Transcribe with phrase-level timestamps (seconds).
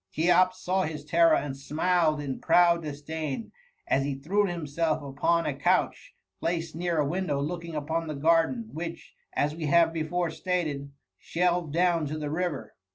[0.11, 3.51] Cheops saw his terror and smiled in proud disdain
[3.85, 8.69] as he threw himself upon a couch, placed near a window looking upon the garden,
[8.73, 12.73] which, as we have before stated, shelved down to the river.